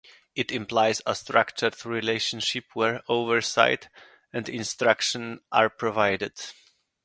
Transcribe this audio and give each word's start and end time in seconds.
It 0.33 0.51
implies 0.51 0.99
a 1.05 1.13
structured 1.13 1.85
relationship 1.85 2.65
where 2.73 3.03
oversight 3.07 3.87
and 4.33 4.49
instruction 4.49 5.41
are 5.51 5.69
provided. 5.69 6.33